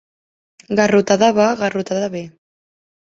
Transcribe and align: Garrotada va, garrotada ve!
Garrotada 0.79 1.29
va, 1.41 1.45
garrotada 1.63 2.09
ve! 2.17 2.27